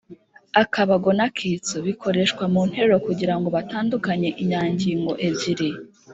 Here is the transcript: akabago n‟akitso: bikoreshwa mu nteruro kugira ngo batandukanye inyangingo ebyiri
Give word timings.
akabago 0.61 1.09
n‟akitso: 1.17 1.75
bikoreshwa 1.87 2.43
mu 2.53 2.61
nteruro 2.69 2.95
kugira 3.07 3.33
ngo 3.37 3.47
batandukanye 3.55 4.29
inyangingo 4.41 5.11
ebyiri 5.27 5.69